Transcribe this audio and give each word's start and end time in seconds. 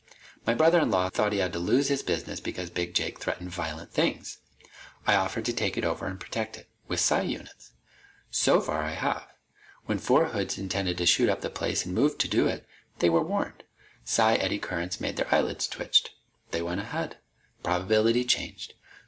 My 0.47 0.55
brother 0.55 0.79
in 0.79 0.89
law 0.89 1.09
thought 1.11 1.31
he 1.31 1.37
had 1.37 1.53
to 1.53 1.59
lose 1.59 1.87
his 1.89 2.01
business 2.01 2.39
because 2.39 2.71
Big 2.71 2.95
Jake 2.95 3.19
threatened 3.19 3.51
violent 3.51 3.91
things. 3.91 4.39
I 5.05 5.13
offered 5.13 5.45
to 5.45 5.53
take 5.53 5.77
it 5.77 5.83
over 5.83 6.07
and 6.07 6.19
protect 6.19 6.57
it 6.57 6.67
with 6.87 6.99
psi 6.99 7.21
units. 7.21 7.73
So 8.31 8.61
far, 8.61 8.81
I 8.81 8.93
have. 8.93 9.27
When 9.85 9.99
four 9.99 10.29
hoods 10.29 10.57
intended 10.57 10.97
to 10.97 11.05
shoot 11.05 11.29
up 11.29 11.41
the 11.41 11.51
place 11.51 11.85
and 11.85 11.93
moved 11.93 12.17
to 12.21 12.27
do 12.27 12.47
it, 12.47 12.65
they 12.97 13.11
were 13.11 13.21
warned. 13.23 13.63
Psi 14.03 14.37
'eddy 14.37 14.57
currents' 14.57 14.99
made 14.99 15.17
their 15.17 15.31
eyelids 15.31 15.67
twitch. 15.67 16.07
They 16.49 16.63
went 16.63 16.81
ahead. 16.81 17.17
Probability 17.61 18.25
changed. 18.25 18.73